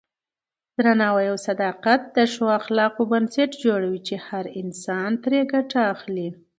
درناوی 0.77 1.27
او 1.31 1.37
صداقت 1.47 2.01
د 2.15 2.17
ښو 2.33 2.45
اخلاقو 2.59 3.01
بنسټ 3.11 3.51
جوړوي 3.65 3.99
چې 4.07 4.15
هر 4.27 4.45
انسان 4.61 5.11
پرې 5.23 5.39
ګټه 5.53 5.79
اخلي. 5.93 6.29